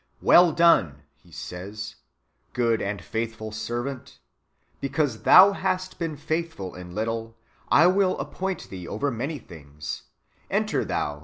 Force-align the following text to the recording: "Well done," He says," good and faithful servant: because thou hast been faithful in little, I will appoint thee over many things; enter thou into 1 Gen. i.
"Well 0.33 0.51
done," 0.51 1.03
He 1.13 1.31
says," 1.31 1.97
good 2.59 2.81
and 2.81 3.03
faithful 3.03 3.51
servant: 3.51 4.17
because 4.79 5.21
thou 5.21 5.51
hast 5.51 5.99
been 5.99 6.17
faithful 6.17 6.73
in 6.73 6.95
little, 6.95 7.37
I 7.69 7.85
will 7.85 8.17
appoint 8.17 8.71
thee 8.71 8.87
over 8.87 9.11
many 9.11 9.37
things; 9.37 10.05
enter 10.49 10.83
thou 10.83 10.85
into 10.85 11.05
1 11.05 11.17
Gen. 11.17 11.17
i. 11.19 11.19